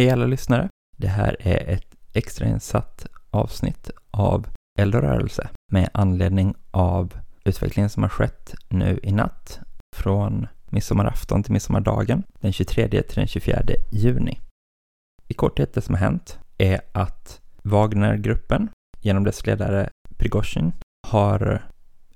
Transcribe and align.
Hej 0.00 0.10
alla 0.10 0.26
lyssnare! 0.26 0.68
Det 0.96 1.08
här 1.08 1.36
är 1.40 1.68
ett 1.74 1.94
extrainsatt 2.12 3.06
avsnitt 3.30 3.90
av 4.10 4.46
Eldrörelse 4.78 5.48
med 5.72 5.90
anledning 5.94 6.54
av 6.70 7.14
utvecklingen 7.44 7.90
som 7.90 8.02
har 8.02 8.10
skett 8.10 8.54
nu 8.68 9.00
i 9.02 9.12
natt 9.12 9.60
från 9.96 10.46
midsommarafton 10.70 11.42
till 11.42 11.52
midsommardagen 11.52 12.22
den 12.40 12.52
23 12.52 12.88
till 12.88 13.14
den 13.14 13.26
24 13.26 13.62
juni. 13.90 14.40
I 15.28 15.34
korthet 15.34 15.74
det 15.74 15.80
som 15.80 15.94
har 15.94 16.00
hänt 16.00 16.38
är 16.58 16.80
att 16.92 17.40
Wagnergruppen 17.62 18.68
genom 19.00 19.24
dess 19.24 19.46
ledare 19.46 19.88
Prigozjin 20.16 20.72
har 21.08 21.62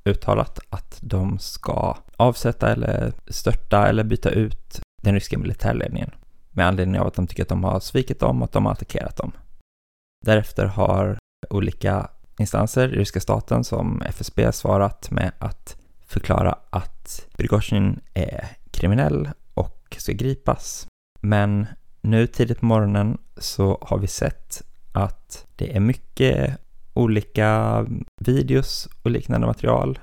uttalat 0.04 0.58
att 0.70 0.98
de 1.00 1.38
ska 1.38 1.96
avsätta 2.16 2.72
eller 2.72 3.12
störta 3.28 3.88
eller 3.88 4.04
byta 4.04 4.30
ut 4.30 4.80
den 5.02 5.14
ryska 5.14 5.38
militärledningen 5.38 6.10
med 6.54 6.66
anledning 6.66 7.00
av 7.00 7.06
att 7.06 7.14
de 7.14 7.26
tycker 7.26 7.42
att 7.42 7.48
de 7.48 7.64
har 7.64 7.80
svikit 7.80 8.20
dem 8.20 8.42
och 8.42 8.44
att 8.44 8.52
de 8.52 8.64
har 8.64 8.72
attackerat 8.72 9.16
dem. 9.16 9.32
Därefter 10.24 10.66
har 10.66 11.18
olika 11.50 12.10
instanser 12.38 12.94
i 12.94 12.96
ryska 12.96 13.20
staten 13.20 13.64
som 13.64 14.02
FSB 14.02 14.52
svarat 14.52 15.10
med 15.10 15.32
att 15.38 15.76
förklara 16.06 16.58
att 16.70 17.26
Prigozjin 17.36 18.00
är 18.14 18.48
kriminell 18.70 19.30
och 19.54 19.96
ska 19.98 20.12
gripas. 20.12 20.86
Men 21.20 21.66
nu 22.00 22.26
tidigt 22.26 22.60
på 22.60 22.66
morgonen 22.66 23.18
så 23.36 23.78
har 23.82 23.98
vi 23.98 24.06
sett 24.06 24.62
att 24.92 25.46
det 25.56 25.76
är 25.76 25.80
mycket 25.80 26.58
olika 26.94 27.80
videos 28.20 28.88
och 29.02 29.10
liknande 29.10 29.46
material 29.46 29.98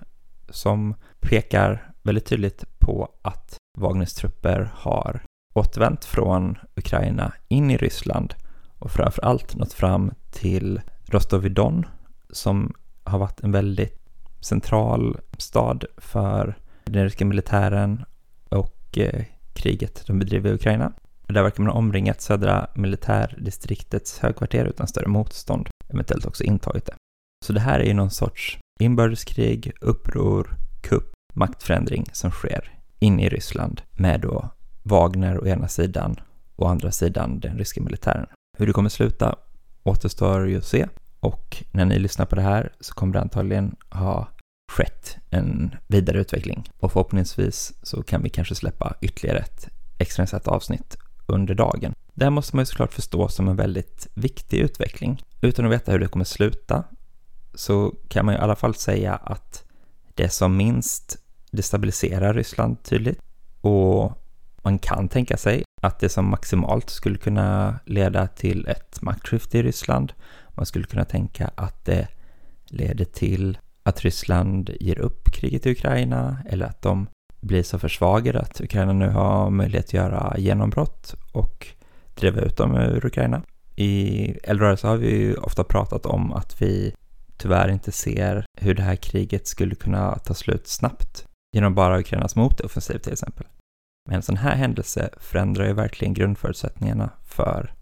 som 0.49 0.96
pekar 1.20 1.94
väldigt 2.02 2.26
tydligt 2.26 2.80
på 2.80 3.10
att 3.22 3.58
Wagners 3.77 4.13
trupper 4.13 4.72
har 4.76 5.24
återvänt 5.54 6.05
från 6.05 6.58
Ukraina 6.76 7.34
in 7.48 7.72
i 7.72 7.78
Ryssland 7.78 8.34
och 8.80 8.91
framför 8.91 9.22
allt 9.22 9.55
nått 9.55 9.74
fram 9.74 10.12
till 10.32 10.82
Rostovidon 11.05 11.85
som 12.30 12.74
har 13.04 13.20
varit 13.20 13.40
en 13.40 13.52
väldigt 13.52 14.02
central 14.40 15.18
stad 15.38 15.85
för 15.98 16.57
den 16.84 17.04
ryska 17.04 17.26
militären 17.26 18.05
och 18.49 18.98
eh, 18.98 19.26
kriget 19.54 20.04
de 20.07 20.20
bedriver 20.20 20.49
i 20.49 20.54
Ukraina. 20.54 20.94
Där 21.27 21.44
verkar 21.44 21.63
man 21.63 21.72
ha 21.72 21.79
omringat 21.79 22.22
södra 22.22 22.68
militärdistriktets 22.76 24.20
högkvarter 24.20 24.66
utan 24.66 24.88
större 24.88 25.07
motstånd, 25.07 25.70
eventuellt 25.90 26.26
också 26.26 26.44
intagit 26.44 26.85
det. 26.85 26.94
Så 27.46 27.54
det 27.54 27.60
här 27.60 27.79
är 27.79 27.84
ju 27.84 27.94
någon 27.94 28.12
sorts 28.12 28.60
inbördeskrig, 28.79 29.72
uppror, 29.82 30.57
kupp, 30.82 31.12
maktförändring 31.34 32.05
som 32.13 32.32
sker 32.32 32.72
in 32.99 33.20
i 33.20 33.29
Ryssland 33.29 33.82
med 33.91 34.22
då 34.22 34.49
Wagner 34.84 35.43
å 35.43 35.48
ena 35.48 35.68
sidan 35.68 36.15
och 36.55 36.65
å 36.65 36.70
andra 36.70 36.91
sidan 36.91 37.40
den 37.40 37.57
ryska 37.57 37.82
militären. 37.82 38.26
Hur 38.57 38.68
det 38.68 38.74
kommer 38.74 38.90
sluta 38.90 39.35
återstår 39.84 40.48
ju 40.48 40.57
att 40.57 40.65
se 40.65 40.88
och 41.20 41.63
när 41.71 41.85
ni 41.85 41.99
lyssnar 41.99 42.26
på 42.26 42.35
det 42.35 42.41
här 42.41 42.73
så 42.79 42.93
kommer 42.93 43.13
det 43.13 43.21
antagligen 43.21 43.76
ha 43.90 44.27
skett 44.71 45.18
en 45.29 45.76
vidare 45.88 46.20
utveckling 46.20 46.70
och 46.79 46.91
förhoppningsvis 46.91 47.73
så 47.84 48.04
kan 48.04 48.23
vi 48.23 48.29
kanske 48.29 48.55
släppa 48.55 48.96
ytterligare 49.01 49.40
ett 49.40 49.70
extrainsatt 49.98 50.48
avsnitt 50.48 50.98
under 51.26 51.55
dagen. 51.55 51.93
Det 52.13 52.26
här 52.26 52.32
måste 52.32 52.55
man 52.55 52.62
ju 52.62 52.66
såklart 52.66 52.93
förstå 52.93 53.27
som 53.27 53.48
en 53.48 53.55
väldigt 53.55 54.07
viktig 54.13 54.60
utveckling. 54.60 55.23
Utan 55.41 55.66
att 55.66 55.71
veta 55.71 55.91
hur 55.91 55.99
det 55.99 56.07
kommer 56.07 56.26
sluta 56.26 56.84
så 57.54 57.93
kan 58.07 58.26
man 58.26 58.35
ju 58.35 58.40
i 58.40 58.43
alla 58.43 58.55
fall 58.55 58.76
säga 58.76 59.16
att 59.16 59.63
det 60.16 60.29
som 60.29 60.57
minst 60.57 61.18
destabiliserar 61.51 62.34
Ryssland 62.34 62.84
tydligt 62.84 63.20
och 63.62 64.21
man 64.63 64.79
kan 64.79 65.09
tänka 65.09 65.38
sig 65.38 65.63
att 65.81 66.00
det 66.00 66.09
som 66.09 66.29
maximalt 66.29 66.90
skulle 66.90 67.17
kunna 67.17 67.79
leda 67.85 68.28
till 68.28 68.67
ett 68.67 69.01
maktskifte 69.01 69.57
i 69.57 69.63
Ryssland. 69.63 70.13
Man 70.50 70.66
skulle 70.66 70.85
kunna 70.85 71.06
tänka 71.06 71.51
att 71.56 71.85
det 71.85 72.07
leder 72.66 73.06
till 73.06 73.57
att 73.84 74.01
Ryssland 74.01 74.69
ger 74.79 75.00
upp 75.00 75.31
kriget 75.31 75.66
i 75.66 75.71
Ukraina 75.71 76.38
eller 76.50 76.66
att 76.66 76.81
de 76.81 77.07
blir 77.41 77.63
så 77.63 77.79
försvagade 77.79 78.39
att 78.39 78.61
Ukraina 78.61 78.94
nu 78.94 79.09
har 79.09 79.50
möjlighet 79.50 79.85
att 79.85 79.94
göra 79.94 80.35
genombrott 80.38 81.16
och 81.31 81.67
driva 82.16 82.41
ut 82.41 82.57
dem 82.57 82.75
ur 82.75 83.05
Ukraina. 83.05 83.41
I 83.75 84.25
Eldrörelse 84.44 84.88
har 84.88 84.97
vi 84.97 85.09
ju 85.09 85.35
ofta 85.35 85.63
pratat 85.63 86.05
om 86.05 86.33
att 86.33 86.61
vi 86.61 86.94
tyvärr 87.38 87.69
inte 87.69 87.91
ser 87.91 88.45
hur 88.61 88.75
det 88.75 88.81
här 88.81 88.95
kriget 88.95 89.47
skulle 89.47 89.75
kunna 89.75 90.16
ta 90.16 90.33
slut 90.33 90.67
snabbt 90.67 91.25
genom 91.53 91.75
bara 91.75 92.00
Ukrainas 92.00 92.35
motoffensiv 92.35 92.97
till 92.97 93.13
exempel. 93.13 93.45
Men 94.06 94.16
en 94.16 94.22
sån 94.22 94.38
här 94.38 94.56
händelse 94.56 95.09
förändrar 95.17 95.67
ju 95.67 95.73
verkligen 95.73 96.13
grundförutsättningarna 96.13 97.09
för 97.23 97.73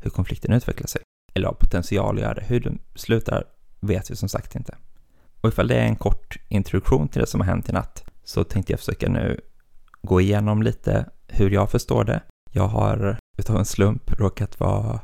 hur 0.00 0.10
konflikten 0.10 0.52
utvecklar 0.52 0.86
sig. 0.86 1.02
Eller 1.34 1.46
har 1.46 1.54
potential 1.54 2.16
att 2.16 2.22
göra 2.22 2.34
det. 2.34 2.44
Hur 2.44 2.60
den 2.60 2.78
slutar 2.94 3.44
vet 3.80 4.10
vi 4.10 4.16
som 4.16 4.28
sagt 4.28 4.54
inte. 4.54 4.76
Och 5.40 5.48
ifall 5.48 5.68
det 5.68 5.74
är 5.74 5.84
en 5.84 5.96
kort 5.96 6.36
introduktion 6.48 7.08
till 7.08 7.20
det 7.20 7.26
som 7.26 7.40
har 7.40 7.46
hänt 7.46 7.68
i 7.68 7.72
natt 7.72 8.04
så 8.24 8.44
tänkte 8.44 8.72
jag 8.72 8.80
försöka 8.80 9.08
nu 9.08 9.40
gå 10.02 10.20
igenom 10.20 10.62
lite 10.62 11.06
hur 11.28 11.50
jag 11.50 11.70
förstår 11.70 12.04
det. 12.04 12.22
Jag 12.50 12.68
har 12.68 13.18
utav 13.38 13.56
en 13.56 13.64
slump 13.64 14.12
råkat 14.20 14.60
vara 14.60 15.00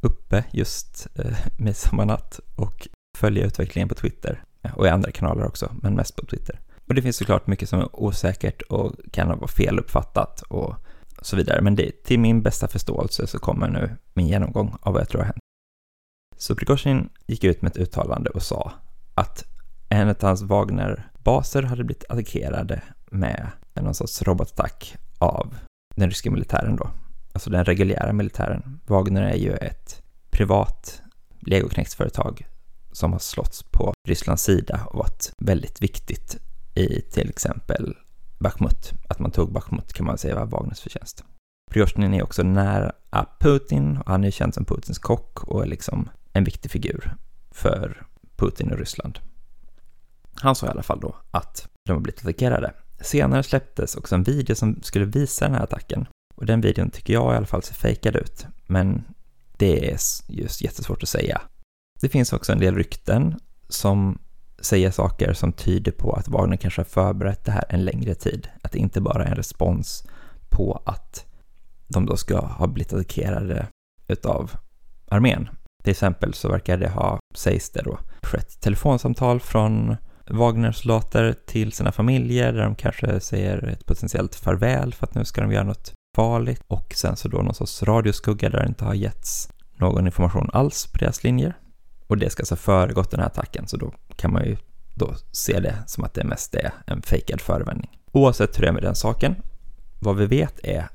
uppe 0.00 0.44
just 0.50 1.06
eh, 1.14 1.38
midsommarnatt 1.58 2.40
och 2.56 2.88
följa 3.18 3.46
utvecklingen 3.46 3.88
på 3.88 3.94
Twitter 3.94 4.44
och 4.74 4.86
i 4.86 4.88
andra 4.88 5.10
kanaler 5.10 5.46
också, 5.46 5.74
men 5.82 5.94
mest 5.94 6.16
på 6.16 6.26
Twitter. 6.26 6.60
Och 6.86 6.94
det 6.94 7.02
finns 7.02 7.16
såklart 7.16 7.46
mycket 7.46 7.68
som 7.68 7.80
är 7.80 8.00
osäkert 8.00 8.62
och 8.62 8.92
kan 9.12 9.28
vara 9.28 9.48
feluppfattat 9.48 10.42
och 10.42 10.74
så 11.22 11.36
vidare. 11.36 11.60
Men 11.60 11.74
det, 11.74 12.04
till 12.04 12.20
min 12.20 12.42
bästa 12.42 12.68
förståelse 12.68 13.26
så 13.26 13.38
kommer 13.38 13.68
nu 13.68 13.96
min 14.14 14.26
genomgång 14.26 14.76
av 14.80 14.92
vad 14.92 15.02
jag 15.02 15.08
tror 15.08 15.20
har 15.20 15.26
hänt. 15.26 15.38
Så 16.36 16.56
Prigozjin 16.56 17.08
gick 17.26 17.44
ut 17.44 17.62
med 17.62 17.70
ett 17.70 17.76
uttalande 17.76 18.30
och 18.30 18.42
sa 18.42 18.72
att 19.14 19.44
en 19.88 20.08
av 20.08 20.16
hans 20.22 20.42
Wagner-baser 20.42 21.62
hade 21.62 21.84
blivit 21.84 22.04
attackerade 22.08 22.82
med 23.10 23.48
någon 23.74 23.94
sorts 23.94 24.22
robotattack 24.22 24.96
av 25.18 25.54
den 25.96 26.08
ryska 26.08 26.30
militären 26.30 26.76
då. 26.76 26.90
Alltså 27.32 27.50
den 27.50 27.64
reguljära 27.64 28.12
militären. 28.12 28.80
Wagner 28.86 29.22
är 29.22 29.36
ju 29.36 29.52
ett 29.52 30.02
privat 30.30 31.02
legoknektsföretag 31.40 32.46
som 32.92 33.12
har 33.12 33.18
slått 33.18 33.64
på 33.70 33.94
Rysslands 34.08 34.42
sida 34.42 34.80
och 34.86 34.98
varit 34.98 35.32
väldigt 35.38 35.82
viktigt 35.82 36.38
i 36.74 37.00
till 37.00 37.30
exempel 37.30 37.96
Bachmut. 38.38 38.92
Att 39.08 39.18
man 39.18 39.30
tog 39.30 39.52
Bachmut 39.52 39.92
kan 39.92 40.06
man 40.06 40.18
säga 40.18 40.34
var 40.34 40.46
Wagners 40.46 40.80
förtjänst. 40.80 41.24
Prigozjin 41.70 42.14
är 42.14 42.22
också 42.22 42.42
nära 42.42 42.92
Putin 43.40 43.96
och 43.96 44.10
han 44.10 44.24
är 44.24 44.30
känd 44.30 44.54
som 44.54 44.64
Putins 44.64 44.98
kock 44.98 45.44
och 45.44 45.62
är 45.62 45.66
liksom 45.66 46.08
en 46.32 46.44
viktig 46.44 46.70
figur 46.70 47.14
för 47.50 48.06
Putin 48.36 48.72
och 48.72 48.78
Ryssland. 48.78 49.18
Han 50.34 50.54
sa 50.54 50.66
i 50.66 50.70
alla 50.70 50.82
fall 50.82 51.00
då 51.00 51.16
att 51.30 51.68
de 51.86 51.92
har 51.92 52.00
blivit 52.00 52.20
attackerade. 52.20 52.74
Senare 53.00 53.42
släpptes 53.42 53.96
också 53.96 54.14
en 54.14 54.22
video 54.22 54.56
som 54.56 54.82
skulle 54.82 55.04
visa 55.04 55.44
den 55.44 55.54
här 55.54 55.62
attacken 55.62 56.06
och 56.34 56.46
den 56.46 56.60
videon 56.60 56.90
tycker 56.90 57.12
jag 57.12 57.34
i 57.34 57.36
alla 57.36 57.46
fall 57.46 57.62
ser 57.62 57.74
fejkad 57.74 58.16
ut, 58.16 58.46
men 58.66 59.04
det 59.56 59.90
är 59.90 59.98
just 60.28 60.62
jättesvårt 60.62 61.02
att 61.02 61.08
säga. 61.08 61.42
Det 62.00 62.08
finns 62.08 62.32
också 62.32 62.52
en 62.52 62.58
del 62.58 62.74
rykten 62.74 63.40
som 63.68 64.18
säga 64.60 64.92
saker 64.92 65.32
som 65.32 65.52
tyder 65.52 65.92
på 65.92 66.12
att 66.12 66.28
Wagner 66.28 66.56
kanske 66.56 66.80
har 66.80 66.84
förberett 66.84 67.44
det 67.44 67.52
här 67.52 67.64
en 67.68 67.84
längre 67.84 68.14
tid. 68.14 68.48
Att 68.62 68.72
det 68.72 68.78
inte 68.78 69.00
bara 69.00 69.24
är 69.24 69.30
en 69.30 69.36
respons 69.36 70.04
på 70.48 70.82
att 70.86 71.26
de 71.88 72.06
då 72.06 72.16
ska 72.16 72.40
ha 72.40 72.66
blivit 72.66 72.92
attackerade 72.92 73.66
utav 74.08 74.50
armén. 75.08 75.48
Till 75.82 75.90
exempel 75.90 76.34
så 76.34 76.48
verkar 76.48 76.76
det 76.76 76.88
ha, 76.88 77.18
sägs 77.34 77.70
det 77.70 77.82
då, 77.82 77.98
skett 78.22 78.60
telefonsamtal 78.60 79.40
från 79.40 79.96
Wagner-soldater 80.30 81.34
till 81.46 81.72
sina 81.72 81.92
familjer 81.92 82.52
där 82.52 82.62
de 82.62 82.74
kanske 82.74 83.20
säger 83.20 83.68
ett 83.68 83.86
potentiellt 83.86 84.34
farväl 84.34 84.94
för 84.94 85.06
att 85.06 85.14
nu 85.14 85.24
ska 85.24 85.40
de 85.40 85.52
göra 85.52 85.64
något 85.64 85.92
farligt 86.16 86.62
och 86.66 86.94
sen 86.94 87.16
så 87.16 87.28
då 87.28 87.38
någon 87.38 87.54
sorts 87.54 87.82
radioskugga 87.82 88.50
där 88.50 88.60
det 88.60 88.68
inte 88.68 88.84
har 88.84 88.94
getts 88.94 89.48
någon 89.76 90.06
information 90.06 90.50
alls 90.52 90.86
på 90.92 90.98
deras 90.98 91.24
linjer. 91.24 91.56
Och 92.06 92.18
det 92.18 92.30
ska 92.30 92.40
alltså 92.40 92.56
föregått 92.56 93.10
den 93.10 93.20
här 93.20 93.26
attacken, 93.26 93.66
så 93.66 93.76
då 93.76 93.92
kan 94.16 94.32
man 94.32 94.44
ju 94.44 94.56
då 94.94 95.14
se 95.32 95.60
det 95.60 95.74
som 95.86 96.04
att 96.04 96.14
det 96.14 96.24
mest 96.24 96.54
är 96.54 96.72
en 96.86 97.02
fejkad 97.02 97.40
förevändning. 97.40 97.98
Oavsett 98.12 98.58
hur 98.58 98.62
det 98.62 98.68
är 98.68 98.72
med 98.72 98.82
den 98.82 98.94
saken, 98.94 99.34
vad 100.00 100.16
vi 100.16 100.26
vet 100.26 100.64
är 100.64 100.88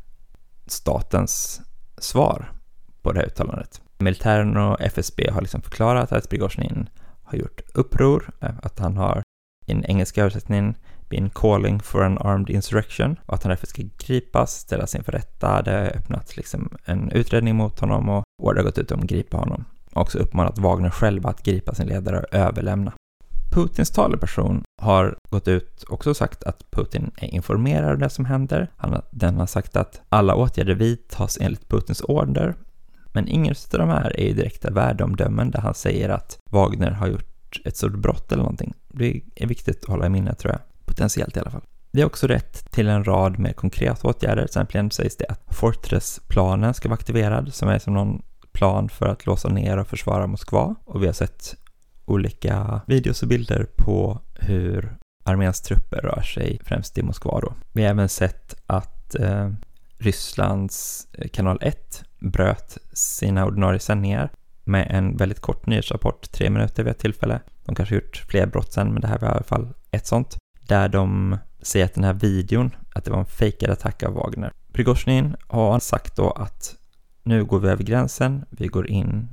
statens 0.67 1.61
svar 1.97 2.51
på 3.01 3.11
det 3.11 3.19
här 3.19 3.25
uttalandet. 3.25 3.81
Militären 3.97 4.57
och 4.57 4.81
FSB 4.81 5.29
har 5.31 5.41
liksom 5.41 5.61
förklarat 5.61 6.11
att 6.11 6.29
Prigozjin 6.29 6.89
har 7.23 7.37
gjort 7.37 7.61
uppror, 7.73 8.31
att 8.39 8.79
han 8.79 8.97
har 8.97 9.23
i 9.65 9.73
den 9.73 9.85
engelska 9.85 10.21
översättningen 10.21 10.75
been 11.09 11.29
calling 11.29 11.79
for 11.79 12.03
an 12.03 12.17
armed 12.17 12.49
insurrection 12.49 13.19
och 13.25 13.33
att 13.33 13.43
han 13.43 13.49
därför 13.49 13.67
ska 13.67 13.83
gripas, 13.97 14.59
ställas 14.59 14.95
inför 14.95 15.11
rätta. 15.11 15.61
Det 15.61 15.71
har 15.71 15.97
öppnat 15.97 16.37
liksom 16.37 16.77
en 16.85 17.11
utredning 17.11 17.55
mot 17.55 17.79
honom 17.79 18.09
och 18.09 18.23
order 18.41 18.57
har 18.59 18.65
gått 18.65 18.77
ut 18.77 18.91
om 18.91 18.99
att 18.99 19.05
gripa 19.05 19.37
honom 19.37 19.65
också 20.01 20.17
uppmanat 20.17 20.59
Wagner 20.59 20.89
själva 20.89 21.29
att 21.29 21.43
gripa 21.43 21.73
sin 21.73 21.87
ledare 21.87 22.19
och 22.19 22.33
överlämna. 22.33 22.93
Putins 23.51 23.91
taleperson 23.91 24.63
har 24.81 25.17
gått 25.29 25.47
ut 25.47 25.83
och 25.83 25.93
också 25.93 26.13
sagt 26.13 26.43
att 26.43 26.71
Putin 26.71 27.11
är 27.17 27.27
informerad 27.27 27.93
om 27.93 27.99
det 27.99 28.09
som 28.09 28.25
händer. 28.25 28.71
Han, 28.77 29.01
den 29.11 29.37
har 29.37 29.45
sagt 29.45 29.75
att 29.75 30.01
alla 30.09 30.35
åtgärder 30.35 30.75
vidtas 30.75 31.37
enligt 31.41 31.69
Putins 31.69 32.01
order. 32.01 32.55
Men 33.13 33.27
ingen 33.27 33.55
av 33.73 33.79
de 33.79 33.89
här 33.89 34.19
är 34.19 34.27
ju 34.27 34.33
direkta 34.33 34.71
värdeomdömen 34.71 35.51
där 35.51 35.59
han 35.59 35.73
säger 35.73 36.09
att 36.09 36.37
Wagner 36.51 36.91
har 36.91 37.07
gjort 37.07 37.61
ett 37.65 37.77
stort 37.77 37.95
brott 37.95 38.31
eller 38.31 38.43
någonting. 38.43 38.73
Det 38.87 39.21
är 39.35 39.47
viktigt 39.47 39.83
att 39.83 39.89
hålla 39.89 40.05
i 40.05 40.09
minnet 40.09 40.39
tror 40.39 40.53
jag. 40.53 40.61
Potentiellt 40.85 41.37
i 41.37 41.39
alla 41.39 41.51
fall. 41.51 41.63
Det 41.91 42.01
är 42.01 42.05
också 42.05 42.27
rätt 42.27 42.71
till 42.71 42.87
en 42.87 43.03
rad 43.03 43.39
mer 43.39 43.53
konkreta 43.53 44.07
åtgärder. 44.07 44.35
Till 44.35 44.45
exempel 44.45 44.91
sägs 44.91 45.17
det 45.17 45.25
att 45.25 45.55
Fortress-planen 45.55 46.73
ska 46.73 46.89
vara 46.89 46.97
aktiverad, 46.97 47.53
som 47.53 47.69
är 47.69 47.79
som 47.79 47.93
någon 47.93 48.21
plan 48.51 48.89
för 48.89 49.05
att 49.05 49.25
låsa 49.25 49.49
ner 49.49 49.77
och 49.77 49.87
försvara 49.87 50.27
Moskva. 50.27 50.75
Och 50.85 51.03
vi 51.03 51.05
har 51.05 51.13
sett 51.13 51.55
olika 52.05 52.81
videos 52.87 53.21
och 53.21 53.27
bilder 53.27 53.67
på 53.75 54.21
hur 54.33 54.97
arméns 55.23 55.61
trupper 55.61 56.01
rör 56.01 56.21
sig, 56.21 56.59
främst 56.63 56.97
i 56.97 57.03
Moskva 57.03 57.39
då. 57.39 57.53
Vi 57.73 57.83
har 57.83 57.89
även 57.89 58.09
sett 58.09 58.55
att 58.65 59.15
eh, 59.15 59.49
Rysslands 59.97 61.07
eh, 61.13 61.27
kanal 61.27 61.59
1 61.61 62.03
bröt 62.19 62.77
sina 62.93 63.45
ordinarie 63.45 63.79
sändningar 63.79 64.31
med 64.63 64.87
en 64.91 65.17
väldigt 65.17 65.39
kort 65.39 65.65
nyhetsrapport, 65.65 66.31
tre 66.31 66.49
minuter 66.49 66.83
vid 66.83 66.91
ett 66.91 66.99
tillfälle. 66.99 67.39
De 67.65 67.75
kanske 67.75 67.95
gjort 67.95 68.25
fler 68.29 68.45
brott 68.45 68.73
sen, 68.73 68.93
men 68.93 69.01
det 69.01 69.07
här 69.07 69.19
var 69.19 69.27
i 69.27 69.31
alla 69.31 69.43
fall 69.43 69.73
ett 69.91 70.07
sånt. 70.07 70.37
Där 70.67 70.89
de 70.89 71.37
säger 71.61 71.85
att 71.85 71.93
den 71.93 72.03
här 72.03 72.13
videon, 72.13 72.75
att 72.95 73.05
det 73.05 73.11
var 73.11 73.19
en 73.19 73.25
fejkad 73.25 73.69
attack 73.69 74.03
av 74.03 74.13
Wagner. 74.13 74.51
Prigozjin 74.73 75.35
har 75.47 75.79
sagt 75.79 76.15
då 76.15 76.31
att 76.31 76.75
nu 77.23 77.45
går 77.45 77.59
vi 77.59 77.69
över 77.69 77.83
gränsen, 77.83 78.45
vi 78.49 78.67
går 78.67 78.87
in 78.87 79.29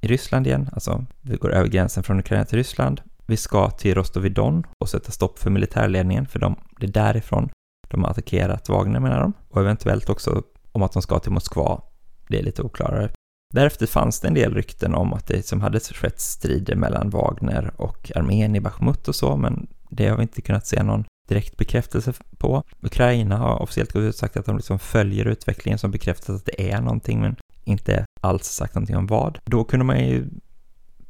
i 0.00 0.06
Ryssland 0.06 0.46
igen, 0.46 0.70
alltså 0.72 1.04
vi 1.20 1.36
går 1.36 1.52
över 1.52 1.68
gränsen 1.68 2.02
från 2.02 2.20
Ukraina 2.20 2.44
till 2.44 2.58
Ryssland. 2.58 3.00
Vi 3.26 3.36
ska 3.36 3.70
till 3.70 3.94
Rostovidon 3.94 4.66
och 4.78 4.88
sätta 4.88 5.12
stopp 5.12 5.38
för 5.38 5.50
militärledningen, 5.50 6.26
för 6.26 6.38
de, 6.38 6.56
det 6.80 6.86
är 6.86 6.92
därifrån 6.92 7.50
de 7.90 8.04
har 8.04 8.10
attackerat 8.10 8.68
Wagner 8.68 9.00
menar 9.00 9.20
de. 9.20 9.32
Och 9.48 9.60
eventuellt 9.60 10.08
också 10.08 10.42
om 10.72 10.82
att 10.82 10.92
de 10.92 11.02
ska 11.02 11.18
till 11.18 11.32
Moskva. 11.32 11.82
Det 12.28 12.38
är 12.38 12.42
lite 12.42 12.62
oklarare. 12.62 13.10
Därefter 13.54 13.86
fanns 13.86 14.20
det 14.20 14.28
en 14.28 14.34
del 14.34 14.54
rykten 14.54 14.94
om 14.94 15.12
att 15.12 15.26
det 15.26 15.46
som 15.46 15.60
hade 15.60 15.80
skett 15.80 16.20
strider 16.20 16.76
mellan 16.76 17.10
Wagner 17.10 17.72
och 17.76 18.12
armén 18.14 18.56
i 18.56 18.60
Bachmut 18.60 19.08
och 19.08 19.14
så, 19.14 19.36
men 19.36 19.66
det 19.90 20.08
har 20.08 20.16
vi 20.16 20.22
inte 20.22 20.42
kunnat 20.42 20.66
se 20.66 20.82
någon 20.82 21.04
direkt 21.30 21.56
bekräftelse 21.56 22.12
på. 22.38 22.62
Ukraina 22.80 23.36
har 23.36 23.62
officiellt 23.62 23.92
gått 23.92 24.00
ut 24.00 24.08
och 24.08 24.18
sagt 24.18 24.36
att 24.36 24.46
de 24.46 24.56
liksom 24.56 24.78
följer 24.78 25.24
utvecklingen 25.24 25.78
som 25.78 25.90
bekräftat 25.90 26.36
att 26.36 26.46
det 26.46 26.72
är 26.72 26.80
någonting, 26.80 27.20
men 27.20 27.36
inte 27.64 28.04
alls 28.20 28.46
sagt 28.46 28.74
någonting 28.74 28.96
om 28.96 29.06
vad. 29.06 29.38
Då 29.44 29.64
kunde 29.64 29.84
man 29.84 29.98
ju 29.98 30.26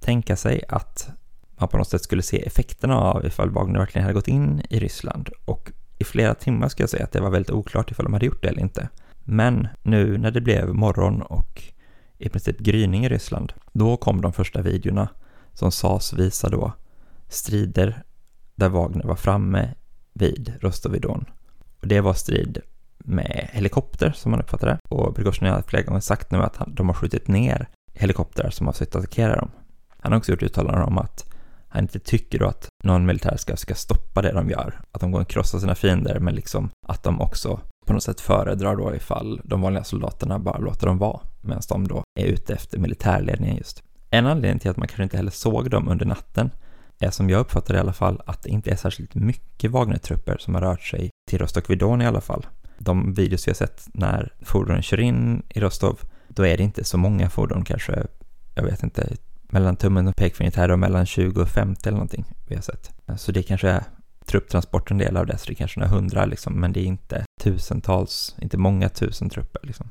tänka 0.00 0.36
sig 0.36 0.62
att 0.68 1.10
man 1.58 1.68
på 1.68 1.76
något 1.76 1.88
sätt 1.88 2.02
skulle 2.02 2.22
se 2.22 2.46
effekterna 2.46 2.96
av 2.96 3.26
ifall 3.26 3.50
Wagner 3.50 3.78
verkligen 3.78 4.02
hade 4.02 4.14
gått 4.14 4.28
in 4.28 4.62
i 4.70 4.78
Ryssland 4.78 5.30
och 5.44 5.72
i 5.98 6.04
flera 6.04 6.34
timmar 6.34 6.68
ska 6.68 6.82
jag 6.82 6.90
säga 6.90 7.04
att 7.04 7.12
det 7.12 7.20
var 7.20 7.30
väldigt 7.30 7.50
oklart 7.50 7.90
ifall 7.90 8.04
de 8.04 8.12
hade 8.12 8.26
gjort 8.26 8.42
det 8.42 8.48
eller 8.48 8.62
inte. 8.62 8.88
Men 9.24 9.68
nu 9.82 10.18
när 10.18 10.30
det 10.30 10.40
blev 10.40 10.74
morgon 10.74 11.22
och 11.22 11.62
i 12.18 12.28
princip 12.28 12.58
gryning 12.58 13.04
i 13.04 13.08
Ryssland, 13.08 13.52
då 13.72 13.96
kom 13.96 14.20
de 14.20 14.32
första 14.32 14.62
videorna 14.62 15.08
som 15.52 15.72
sades 15.72 16.12
visa 16.12 16.48
då 16.48 16.72
strider 17.28 18.02
där 18.54 18.68
Wagner 18.68 19.04
var 19.04 19.16
framme 19.16 19.74
vid 20.12 20.52
Rostovidon. 20.60 21.24
Och 21.80 21.86
det 21.86 22.00
var 22.00 22.14
strid 22.14 22.58
med 22.98 23.48
helikopter 23.52 24.12
som 24.12 24.30
man 24.30 24.40
uppfattade 24.40 24.72
det. 24.72 24.94
Och 24.94 25.16
Prigozjin 25.16 25.48
har 25.48 25.62
flera 25.62 25.82
gånger 25.82 26.00
sagt 26.00 26.30
nu 26.30 26.38
att 26.38 26.56
han, 26.56 26.74
de 26.74 26.88
har 26.88 26.94
skjutit 26.94 27.28
ner 27.28 27.68
helikoptrar 27.94 28.50
som 28.50 28.66
har 28.66 28.72
försökt 28.72 28.96
attackera 28.96 29.36
dem. 29.36 29.50
Han 29.98 30.12
har 30.12 30.18
också 30.18 30.32
gjort 30.32 30.42
uttalanden 30.42 30.82
om 30.82 30.98
att 30.98 31.30
han 31.68 31.82
inte 31.82 31.98
tycker 31.98 32.38
då 32.38 32.46
att 32.46 32.68
någon 32.84 33.06
militär 33.06 33.36
ska, 33.36 33.56
ska 33.56 33.74
stoppa 33.74 34.22
det 34.22 34.32
de 34.32 34.50
gör. 34.50 34.80
Att 34.92 35.00
de 35.00 35.12
går 35.12 35.20
och 35.20 35.28
krossar 35.28 35.58
sina 35.58 35.74
fiender, 35.74 36.18
men 36.20 36.34
liksom 36.34 36.70
att 36.86 37.02
de 37.02 37.20
också 37.20 37.60
på 37.86 37.92
något 37.92 38.02
sätt 38.02 38.20
föredrar 38.20 38.76
då 38.76 38.94
ifall 38.94 39.40
de 39.44 39.60
vanliga 39.60 39.84
soldaterna 39.84 40.38
bara 40.38 40.58
låter 40.58 40.86
dem 40.86 40.98
vara, 40.98 41.20
medan 41.40 41.62
de 41.68 41.88
då 41.88 42.02
är 42.20 42.24
ute 42.24 42.54
efter 42.54 42.78
militärledningen 42.78 43.56
just. 43.56 43.82
En 44.10 44.26
anledning 44.26 44.58
till 44.58 44.70
att 44.70 44.76
man 44.76 44.88
kanske 44.88 45.02
inte 45.02 45.16
heller 45.16 45.30
såg 45.30 45.70
dem 45.70 45.88
under 45.88 46.06
natten 46.06 46.50
är 47.00 47.10
som 47.10 47.30
jag 47.30 47.40
uppfattar 47.40 47.74
det 47.74 47.78
i 47.78 47.80
alla 47.80 47.92
fall 47.92 48.22
att 48.26 48.42
det 48.42 48.48
inte 48.48 48.70
är 48.70 48.76
särskilt 48.76 49.14
mycket 49.14 49.70
Wagner-trupper 49.70 50.36
som 50.38 50.54
har 50.54 50.60
rört 50.60 50.82
sig 50.82 51.10
till 51.30 51.38
Rostov-Vidon 51.38 52.02
i 52.02 52.06
alla 52.06 52.20
fall. 52.20 52.46
De 52.78 53.14
videos 53.14 53.46
vi 53.46 53.50
har 53.50 53.54
sett 53.54 53.88
när 53.94 54.32
fordonen 54.42 54.82
kör 54.82 55.00
in 55.00 55.42
i 55.48 55.60
Rostov, 55.60 56.00
då 56.28 56.46
är 56.46 56.56
det 56.56 56.62
inte 56.62 56.84
så 56.84 56.98
många 56.98 57.30
fordon, 57.30 57.64
kanske, 57.64 58.06
jag 58.54 58.62
vet 58.62 58.82
inte, 58.82 59.16
mellan 59.42 59.76
tummen 59.76 60.08
och 60.08 60.16
pekfingret 60.16 60.56
här 60.56 60.70
och 60.70 60.78
mellan 60.78 61.06
20 61.06 61.42
och 61.42 61.48
50 61.48 61.88
eller 61.88 61.96
någonting 61.96 62.24
vi 62.48 62.54
har 62.54 62.62
sett. 62.62 62.90
Så 63.16 63.32
det 63.32 63.42
kanske 63.42 63.68
är 63.68 63.84
trupptransport 64.26 64.90
en 64.90 64.98
del 64.98 65.16
av 65.16 65.26
det, 65.26 65.38
så 65.38 65.46
det 65.46 65.54
kanske 65.54 65.80
är 65.80 65.82
några 65.82 65.94
hundra 65.94 66.24
liksom, 66.24 66.60
men 66.60 66.72
det 66.72 66.80
är 66.80 66.84
inte 66.84 67.24
tusentals, 67.40 68.36
inte 68.38 68.56
många 68.56 68.88
tusen 68.88 69.30
trupper 69.30 69.60
liksom. 69.66 69.88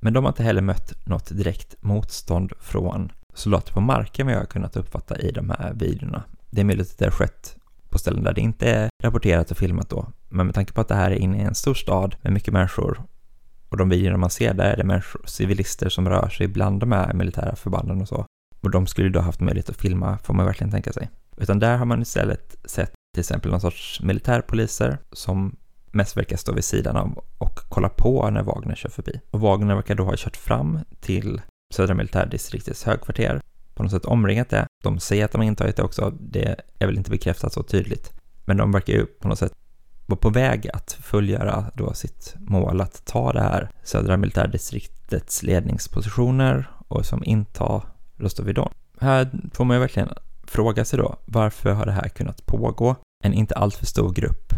Men 0.00 0.12
de 0.12 0.24
har 0.24 0.32
inte 0.32 0.42
heller 0.42 0.62
mött 0.62 1.06
något 1.06 1.36
direkt 1.36 1.74
motstånd 1.80 2.52
från 2.60 3.12
soldater 3.34 3.72
på 3.72 3.80
marken 3.80 4.26
vad 4.26 4.34
jag 4.34 4.40
har 4.40 4.46
kunnat 4.46 4.76
uppfatta 4.76 5.18
i 5.18 5.30
de 5.30 5.50
här 5.50 5.72
videorna. 5.74 6.22
Det 6.50 6.60
är 6.60 6.64
möjligt 6.64 6.90
att 6.90 6.98
det 6.98 7.04
har 7.04 7.12
skett 7.12 7.56
på 7.88 7.98
ställen 7.98 8.24
där 8.24 8.32
det 8.32 8.40
inte 8.40 8.70
är 8.70 8.90
rapporterat 9.02 9.50
och 9.50 9.56
filmat 9.56 9.90
då, 9.90 10.12
men 10.28 10.46
med 10.46 10.54
tanke 10.54 10.72
på 10.72 10.80
att 10.80 10.88
det 10.88 10.94
här 10.94 11.10
är 11.10 11.16
inne 11.16 11.38
i 11.38 11.44
en 11.44 11.54
stor 11.54 11.74
stad 11.74 12.16
med 12.22 12.32
mycket 12.32 12.54
människor 12.54 13.02
och 13.68 13.76
de 13.76 13.88
videorna 13.88 14.16
man 14.16 14.30
ser 14.30 14.54
där 14.54 14.72
är 14.72 14.76
det 14.76 14.84
människor, 14.84 15.22
civilister 15.26 15.88
som 15.88 16.08
rör 16.08 16.28
sig 16.28 16.48
bland 16.48 16.80
de 16.80 16.92
här 16.92 17.12
militära 17.12 17.56
förbanden 17.56 18.00
och 18.00 18.08
så, 18.08 18.26
och 18.60 18.70
de 18.70 18.86
skulle 18.86 19.08
då 19.08 19.20
haft 19.20 19.40
möjlighet 19.40 19.70
att 19.70 19.76
filma, 19.76 20.18
får 20.18 20.34
man 20.34 20.46
verkligen 20.46 20.70
tänka 20.70 20.92
sig. 20.92 21.10
Utan 21.36 21.58
där 21.58 21.76
har 21.76 21.84
man 21.84 22.02
istället 22.02 22.56
sett 22.64 22.92
till 23.14 23.20
exempel 23.20 23.50
någon 23.50 23.60
sorts 23.60 24.02
militärpoliser 24.02 24.98
som 25.12 25.56
mest 25.92 26.16
verkar 26.16 26.36
stå 26.36 26.52
vid 26.52 26.64
sidan 26.64 26.96
av 26.96 27.24
och 27.38 27.58
kolla 27.68 27.88
på 27.88 28.30
när 28.30 28.42
Wagner 28.42 28.74
kör 28.74 28.90
förbi. 28.90 29.20
Och 29.30 29.40
Wagner 29.40 29.74
verkar 29.74 29.94
då 29.94 30.04
ha 30.04 30.14
kört 30.16 30.36
fram 30.36 30.78
till 31.00 31.42
södra 31.74 31.94
militärdistriktets 31.94 32.84
högkvarter, 32.84 33.40
på 33.80 33.84
något 33.84 33.92
sätt 33.92 34.04
omringat 34.04 34.48
det. 34.48 34.66
De 34.82 35.00
säger 35.00 35.24
att 35.24 35.32
de 35.32 35.38
har 35.38 35.46
intagit 35.46 35.76
det 35.76 35.82
också, 35.82 36.10
det 36.20 36.56
är 36.78 36.86
väl 36.86 36.96
inte 36.96 37.10
bekräftat 37.10 37.52
så 37.52 37.62
tydligt. 37.62 38.12
Men 38.44 38.56
de 38.56 38.72
verkar 38.72 38.92
ju 38.92 39.06
på 39.06 39.28
något 39.28 39.38
sätt 39.38 39.52
vara 40.06 40.18
på 40.18 40.30
väg 40.30 40.70
att 40.72 40.92
fullgöra 40.92 41.70
då 41.74 41.94
sitt 41.94 42.34
mål 42.38 42.80
att 42.80 43.04
ta 43.04 43.32
det 43.32 43.40
här 43.40 43.70
södra 43.82 44.16
militärdistriktets 44.16 45.42
ledningspositioner 45.42 46.70
och 46.88 47.06
som 47.06 47.24
inta 47.24 47.82
Rostovidon. 48.16 48.72
Här 49.00 49.30
får 49.52 49.64
man 49.64 49.76
ju 49.76 49.80
verkligen 49.80 50.08
fråga 50.42 50.84
sig 50.84 50.98
då, 50.98 51.16
varför 51.24 51.72
har 51.72 51.86
det 51.86 51.92
här 51.92 52.08
kunnat 52.08 52.46
pågå? 52.46 52.96
En 53.24 53.32
inte 53.32 53.54
alltför 53.54 53.86
stor 53.86 54.12
grupp 54.12 54.52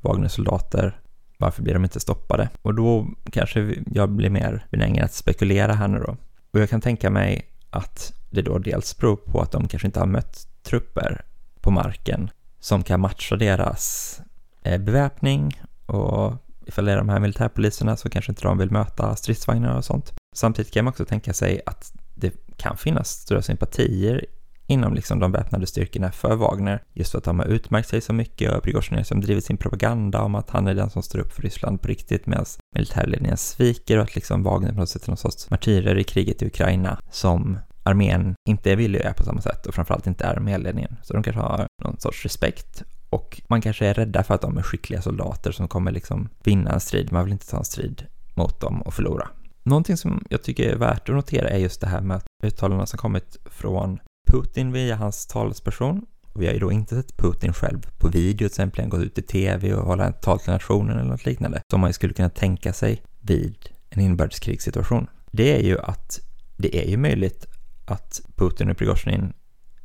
Wagner-soldater, 0.00 1.00
varför 1.38 1.62
blir 1.62 1.74
de 1.74 1.84
inte 1.84 2.00
stoppade? 2.00 2.48
Och 2.62 2.74
då 2.74 3.08
kanske 3.32 3.74
jag 3.86 4.08
blir 4.08 4.30
mer 4.30 4.66
benägen 4.70 5.04
att 5.04 5.12
spekulera 5.12 5.72
här 5.72 5.88
nu 5.88 5.98
då. 5.98 6.16
Och 6.52 6.60
jag 6.60 6.70
kan 6.70 6.80
tänka 6.80 7.10
mig 7.10 7.49
att 7.70 8.12
det 8.30 8.42
då 8.42 8.58
dels 8.58 8.98
beror 8.98 9.16
på 9.16 9.40
att 9.40 9.52
de 9.52 9.68
kanske 9.68 9.88
inte 9.88 10.00
har 10.00 10.06
mött 10.06 10.46
trupper 10.62 11.24
på 11.60 11.70
marken 11.70 12.30
som 12.60 12.82
kan 12.82 13.00
matcha 13.00 13.36
deras 13.36 14.20
eh, 14.62 14.78
beväpning 14.78 15.62
och 15.86 16.34
ifall 16.66 16.84
det 16.84 16.92
är 16.92 16.96
de 16.96 17.08
här 17.08 17.20
militärpoliserna 17.20 17.96
så 17.96 18.10
kanske 18.10 18.32
inte 18.32 18.42
de 18.42 18.58
vill 18.58 18.70
möta 18.70 19.16
stridsvagnar 19.16 19.76
och 19.76 19.84
sånt. 19.84 20.12
Samtidigt 20.34 20.72
kan 20.72 20.84
man 20.84 20.90
också 20.90 21.04
tänka 21.04 21.32
sig 21.32 21.60
att 21.66 21.92
det 22.14 22.32
kan 22.56 22.76
finnas 22.76 23.08
stora 23.10 23.42
sympatier 23.42 24.26
inom 24.70 24.94
liksom 24.94 25.18
de 25.18 25.32
väpnade 25.32 25.66
styrkorna 25.66 26.12
för 26.12 26.36
Wagner, 26.36 26.82
just 26.92 27.10
för 27.10 27.18
att 27.18 27.24
de 27.24 27.38
har 27.38 27.46
utmärkt 27.46 27.88
sig 27.88 28.00
så 28.00 28.12
mycket 28.12 28.52
och 28.52 28.62
Prigozjin 28.62 28.88
som 28.88 28.96
liksom 28.96 29.20
drivit 29.20 29.44
sin 29.44 29.56
propaganda 29.56 30.22
om 30.22 30.34
att 30.34 30.50
han 30.50 30.66
är 30.66 30.74
den 30.74 30.90
som 30.90 31.02
står 31.02 31.18
upp 31.18 31.32
för 31.32 31.42
Ryssland 31.42 31.82
på 31.82 31.88
riktigt 31.88 32.26
medan 32.26 32.44
militärledningen 32.74 33.36
sviker 33.36 33.96
och 33.96 34.02
att 34.02 34.14
liksom 34.14 34.42
Wagner 34.42 34.72
på 34.72 34.80
något 34.80 34.88
sätt 34.88 35.04
är 35.04 35.08
någon 35.08 35.16
sorts 35.16 35.50
martyrer 35.50 35.98
i 35.98 36.04
kriget 36.04 36.42
i 36.42 36.46
Ukraina 36.46 37.00
som 37.10 37.58
armén 37.82 38.34
inte 38.48 38.72
är 38.72 38.76
villig 38.76 38.98
att 38.98 39.04
göra 39.04 39.14
på 39.14 39.24
samma 39.24 39.40
sätt 39.40 39.66
och 39.66 39.74
framförallt 39.74 40.06
inte 40.06 40.28
arméledningen. 40.28 40.96
Så 41.02 41.12
de 41.12 41.22
kanske 41.22 41.40
har 41.42 41.66
någon 41.84 42.00
sorts 42.00 42.22
respekt 42.22 42.82
och 43.10 43.40
man 43.48 43.60
kanske 43.60 43.86
är 43.86 43.94
rädda 43.94 44.22
för 44.22 44.34
att 44.34 44.40
de 44.40 44.58
är 44.58 44.62
skickliga 44.62 45.02
soldater 45.02 45.52
som 45.52 45.68
kommer 45.68 45.92
liksom 45.92 46.28
vinna 46.44 46.70
en 46.70 46.80
strid. 46.80 47.12
Man 47.12 47.24
vill 47.24 47.32
inte 47.32 47.50
ta 47.50 47.58
en 47.58 47.64
strid 47.64 48.06
mot 48.34 48.60
dem 48.60 48.82
och 48.82 48.94
förlora. 48.94 49.28
Någonting 49.62 49.96
som 49.96 50.24
jag 50.30 50.42
tycker 50.42 50.70
är 50.70 50.76
värt 50.76 51.08
att 51.08 51.14
notera 51.14 51.48
är 51.48 51.58
just 51.58 51.80
det 51.80 51.86
här 51.86 52.00
med 52.00 52.16
att 52.16 52.26
uttalandena 52.42 52.86
som 52.86 52.98
kommit 52.98 53.36
från 53.46 53.98
Putin 54.26 54.72
via 54.72 54.96
hans 54.96 55.26
talesperson. 55.26 56.06
Vi 56.34 56.46
har 56.46 56.52
ju 56.52 56.58
då 56.58 56.72
inte 56.72 56.94
sett 56.94 57.16
Putin 57.16 57.52
själv 57.52 57.86
på 57.98 58.08
video, 58.08 58.36
till 58.36 58.46
exempel 58.46 58.88
gått 58.88 59.00
ut 59.00 59.18
i 59.18 59.22
tv 59.22 59.74
och 59.74 59.86
hålla 59.86 60.08
ett 60.08 60.22
tal 60.22 60.38
till 60.38 60.52
nationen 60.52 60.98
eller 60.98 61.10
något 61.10 61.26
liknande, 61.26 61.62
som 61.70 61.80
man 61.80 61.90
ju 61.90 61.92
skulle 61.92 62.14
kunna 62.14 62.30
tänka 62.30 62.72
sig 62.72 63.02
vid 63.20 63.56
en 63.90 64.00
inbördeskrigssituation. 64.00 65.06
Det 65.30 65.56
är 65.56 65.62
ju 65.62 65.78
att 65.78 66.20
det 66.56 66.76
är 66.76 66.90
ju 66.90 66.96
möjligt 66.96 67.46
att 67.84 68.20
Putin 68.36 68.70
och 68.70 68.76
Prigozjin 68.76 69.32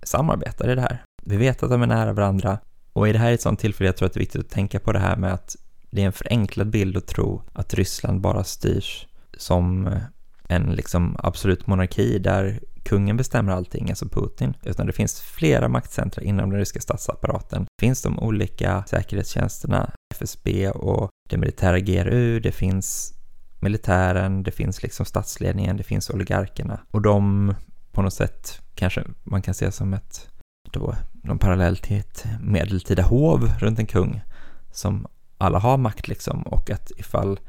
samarbetar 0.03 0.71
i 0.71 0.75
det 0.75 0.81
här. 0.81 1.03
Vi 1.23 1.37
vet 1.37 1.63
att 1.63 1.69
de 1.69 1.81
är 1.81 1.87
nära 1.87 2.13
varandra 2.13 2.59
och 2.93 3.09
i 3.09 3.11
det 3.11 3.19
här 3.19 3.29
är 3.29 3.33
ett 3.33 3.41
sånt 3.41 3.59
tillfälle 3.59 3.87
jag 3.87 3.97
tror 3.97 4.05
att 4.05 4.13
det 4.13 4.17
är 4.17 4.25
viktigt 4.25 4.41
att 4.41 4.49
tänka 4.49 4.79
på 4.79 4.91
det 4.91 4.99
här 4.99 5.17
med 5.17 5.33
att 5.33 5.55
det 5.89 6.01
är 6.01 6.05
en 6.05 6.13
förenklad 6.13 6.69
bild 6.69 6.97
att 6.97 7.07
tro 7.07 7.41
att 7.53 7.73
Ryssland 7.73 8.21
bara 8.21 8.43
styrs 8.43 9.07
som 9.37 9.99
en 10.47 10.63
liksom 10.63 11.15
absolut 11.19 11.67
monarki 11.67 12.19
där 12.19 12.59
kungen 12.85 13.17
bestämmer 13.17 13.53
allting, 13.53 13.89
alltså 13.89 14.09
Putin, 14.09 14.53
utan 14.63 14.87
det 14.87 14.93
finns 14.93 15.21
flera 15.21 15.67
maktcentra 15.67 16.23
inom 16.23 16.49
den 16.49 16.59
ryska 16.59 16.79
statsapparaten. 16.79 17.63
Det 17.63 17.85
finns 17.85 18.01
de 18.01 18.19
olika 18.19 18.83
säkerhetstjänsterna, 18.87 19.91
FSB 20.13 20.69
och 20.69 21.09
det 21.29 21.37
militära 21.37 21.79
GRU, 21.79 22.39
det 22.39 22.51
finns 22.51 23.13
militären, 23.59 24.43
det 24.43 24.51
finns 24.51 24.83
liksom 24.83 25.05
statsledningen, 25.05 25.77
det 25.77 25.83
finns 25.83 26.09
oligarkerna 26.09 26.79
och 26.91 27.01
de 27.01 27.53
på 27.91 28.01
något 28.01 28.13
sätt 28.13 28.61
kanske 28.75 29.03
man 29.23 29.41
kan 29.41 29.53
se 29.53 29.71
som 29.71 29.93
ett 29.93 30.27
då 30.71 30.95
någon 31.23 31.39
parallell 31.39 31.77
till 31.77 31.97
ett 31.97 32.25
medeltida 32.41 33.03
hov 33.03 33.51
runt 33.59 33.79
en 33.79 33.85
kung 33.85 34.21
som 34.71 35.07
alla 35.37 35.59
har 35.59 35.77
makt 35.77 36.07
liksom 36.07 36.41
och 36.41 36.69
att 36.69 36.91
ifall 36.97 37.39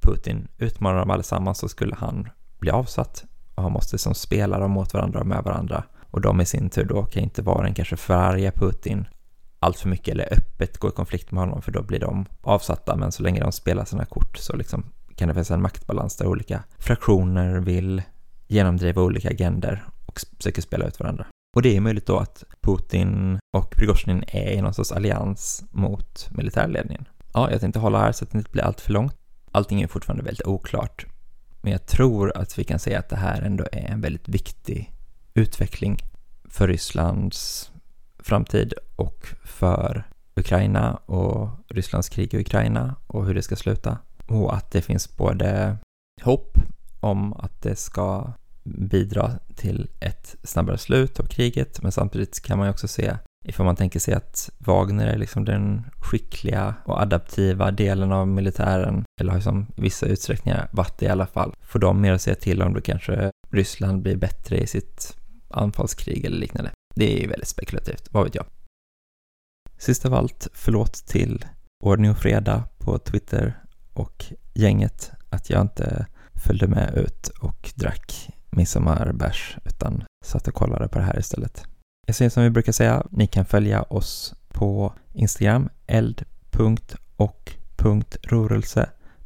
Putin 0.00 0.48
utmanar 0.58 0.98
dem 0.98 1.10
allesammans 1.10 1.58
så 1.58 1.68
skulle 1.68 1.94
han 1.94 2.28
bli 2.58 2.70
avsatt 2.70 3.24
och 3.58 3.64
han 3.64 3.72
måste 3.72 3.98
som 3.98 4.14
spela 4.14 4.58
dem 4.58 4.70
mot 4.70 4.94
varandra 4.94 5.20
och 5.20 5.26
med 5.26 5.44
varandra 5.44 5.84
och 6.10 6.20
de 6.20 6.40
i 6.40 6.46
sin 6.46 6.70
tur 6.70 6.84
då 6.84 7.04
kan 7.04 7.22
inte 7.22 7.42
vara 7.42 7.66
en 7.66 7.74
kanske 7.74 7.96
förarga 7.96 8.52
Putin 8.52 9.08
allt 9.58 9.78
för 9.78 9.88
mycket 9.88 10.08
eller 10.08 10.32
öppet 10.32 10.78
gå 10.78 10.88
i 10.88 10.90
konflikt 10.90 11.30
med 11.30 11.40
honom 11.40 11.62
för 11.62 11.72
då 11.72 11.82
blir 11.82 12.00
de 12.00 12.26
avsatta 12.42 12.96
men 12.96 13.12
så 13.12 13.22
länge 13.22 13.40
de 13.40 13.52
spelar 13.52 13.84
sina 13.84 14.04
kort 14.04 14.36
så 14.36 14.56
liksom 14.56 14.84
kan 15.14 15.28
det 15.28 15.34
finnas 15.34 15.50
en 15.50 15.62
maktbalans 15.62 16.16
där 16.16 16.26
olika 16.26 16.64
fraktioner 16.78 17.60
vill 17.60 18.02
genomdriva 18.46 19.02
olika 19.02 19.30
agender 19.30 19.84
och 20.06 20.20
försöker 20.36 20.62
spela 20.62 20.86
ut 20.86 21.00
varandra. 21.00 21.26
Och 21.56 21.62
det 21.62 21.76
är 21.76 21.80
möjligt 21.80 22.06
då 22.06 22.18
att 22.18 22.44
Putin 22.60 23.38
och 23.56 23.70
Prigozjin 23.70 24.24
är 24.28 24.50
i 24.50 24.62
någon 24.62 24.74
sorts 24.74 24.92
allians 24.92 25.64
mot 25.70 26.28
militärledningen. 26.30 27.04
Ja, 27.34 27.50
jag 27.50 27.60
tänkte 27.60 27.80
hålla 27.80 27.98
här 27.98 28.12
så 28.12 28.24
att 28.24 28.30
det 28.30 28.38
inte 28.38 28.50
blir 28.50 28.62
allt 28.62 28.80
för 28.80 28.92
långt. 28.92 29.14
Allting 29.52 29.82
är 29.82 29.86
fortfarande 29.86 30.24
väldigt 30.24 30.46
oklart. 30.46 31.06
Men 31.68 31.72
jag 31.72 31.86
tror 31.86 32.36
att 32.36 32.58
vi 32.58 32.64
kan 32.64 32.78
säga 32.78 32.98
att 32.98 33.08
det 33.08 33.16
här 33.16 33.42
ändå 33.42 33.64
är 33.72 33.90
en 33.90 34.00
väldigt 34.00 34.28
viktig 34.28 34.92
utveckling 35.34 35.98
för 36.44 36.68
Rysslands 36.68 37.70
framtid 38.18 38.74
och 38.96 39.26
för 39.44 40.04
Ukraina 40.36 40.94
och 40.94 41.50
Rysslands 41.68 42.08
krig 42.08 42.34
i 42.34 42.40
Ukraina 42.40 42.94
och 43.06 43.26
hur 43.26 43.34
det 43.34 43.42
ska 43.42 43.56
sluta. 43.56 43.98
Och 44.26 44.54
att 44.54 44.70
det 44.70 44.82
finns 44.82 45.16
både 45.16 45.76
hopp 46.22 46.58
om 47.00 47.32
att 47.32 47.62
det 47.62 47.76
ska 47.76 48.32
bidra 48.64 49.32
till 49.56 49.90
ett 50.00 50.36
snabbare 50.42 50.78
slut 50.78 51.20
av 51.20 51.24
kriget, 51.24 51.82
men 51.82 51.92
samtidigt 51.92 52.42
kan 52.42 52.58
man 52.58 52.66
ju 52.66 52.70
också 52.70 52.88
se 52.88 53.16
ifall 53.44 53.66
man 53.66 53.76
tänker 53.76 54.00
sig 54.00 54.14
att 54.14 54.50
Wagner 54.58 55.06
är 55.06 55.18
liksom 55.18 55.44
den 55.44 55.84
skickliga 56.00 56.74
och 56.84 57.02
adaptiva 57.02 57.70
delen 57.70 58.12
av 58.12 58.28
militären, 58.28 59.04
eller 59.20 59.32
har 59.32 59.40
som 59.40 59.66
i 59.76 59.80
vissa 59.80 60.06
utsträckningar 60.06 60.68
varit 60.72 60.98
det 60.98 61.06
i 61.06 61.08
alla 61.08 61.26
fall, 61.26 61.54
får 61.60 61.78
de 61.78 62.00
mer 62.00 62.12
att 62.12 62.22
säga 62.22 62.36
till 62.36 62.62
om 62.62 62.74
då 62.74 62.80
kanske 62.80 63.30
Ryssland 63.50 64.02
blir 64.02 64.16
bättre 64.16 64.58
i 64.58 64.66
sitt 64.66 65.16
anfallskrig 65.50 66.24
eller 66.24 66.38
liknande. 66.38 66.70
Det 66.94 67.16
är 67.16 67.20
ju 67.20 67.28
väldigt 67.28 67.48
spekulativt, 67.48 68.08
vad 68.10 68.24
vet 68.24 68.34
jag. 68.34 68.46
Sist 69.78 70.06
av 70.06 70.14
allt, 70.14 70.48
förlåt 70.52 70.94
till 70.94 71.44
Ordning 71.84 72.10
och 72.10 72.18
Freda 72.18 72.64
på 72.78 72.98
Twitter 72.98 73.62
och 73.92 74.24
gänget 74.54 75.12
att 75.30 75.50
jag 75.50 75.60
inte 75.60 76.06
följde 76.34 76.66
med 76.66 76.94
ut 76.94 77.28
och 77.28 77.72
drack 77.74 78.30
midsommarbärs 78.50 79.56
utan 79.64 80.04
satt 80.24 80.48
och 80.48 80.54
kollade 80.54 80.88
på 80.88 80.98
det 80.98 81.04
här 81.04 81.18
istället. 81.18 81.64
Jag 82.08 82.14
säger 82.14 82.30
som 82.30 82.42
vi 82.42 82.50
brukar 82.50 82.72
säga, 82.72 83.06
ni 83.10 83.26
kan 83.26 83.44
följa 83.44 83.82
oss 83.82 84.34
på 84.48 84.92
Instagram, 85.12 85.68
eld.och.rörelse, 85.86 86.90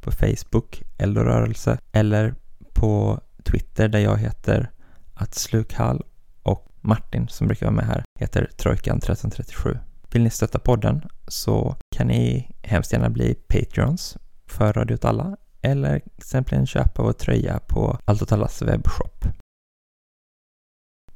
på 0.00 0.10
Facebook, 0.12 0.82
Eld 0.98 1.18
och 1.18 1.24
rörelse, 1.24 1.78
eller 1.92 2.34
på 2.72 3.20
Twitter 3.44 3.88
där 3.88 3.98
jag 3.98 4.16
heter 4.16 4.70
att 5.14 5.34
slukhall 5.34 6.04
och 6.42 6.68
Martin 6.80 7.28
som 7.28 7.46
brukar 7.46 7.66
vara 7.66 7.76
med 7.76 7.86
här 7.86 8.04
heter 8.18 8.50
Trojkan1337. 8.56 9.78
Vill 10.12 10.22
ni 10.22 10.30
stötta 10.30 10.58
podden 10.58 11.02
så 11.28 11.76
kan 11.96 12.06
ni 12.06 12.50
hemskt 12.62 12.92
gärna 12.92 13.10
bli 13.10 13.34
Patreons 13.34 14.16
för 14.46 14.72
Radio 14.72 14.94
åt 14.94 15.04
alla 15.04 15.36
eller 15.60 16.00
exempelvis 16.16 16.68
köpa 16.68 17.02
vår 17.02 17.12
tröja 17.12 17.58
på 17.58 17.98
Allt 18.04 18.22
åt 18.22 18.32
allas 18.32 18.62
webbshop. 18.62 19.24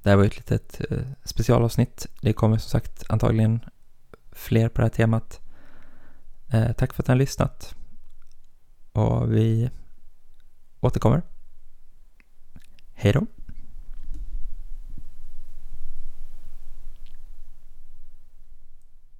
Det 0.06 0.10
här 0.10 0.16
var 0.16 0.25
ju 0.25 0.28
ett 0.28 0.36
litet 0.36 0.80
eh, 0.90 0.98
specialavsnitt. 1.25 2.06
Det 2.20 2.32
kommer 2.32 2.58
som 2.58 2.70
sagt 2.70 3.04
antagligen 3.08 3.60
fler 4.32 4.68
på 4.68 4.80
det 4.80 4.84
här 4.84 4.90
temat. 4.90 5.40
Eh, 6.52 6.72
tack 6.72 6.92
för 6.92 7.02
att 7.02 7.08
ni 7.08 7.12
har 7.12 7.18
lyssnat. 7.18 7.75
Och 8.92 9.34
vi 9.34 9.70
återkommer. 10.80 11.22
Hej 12.94 13.12
då! 13.12 13.26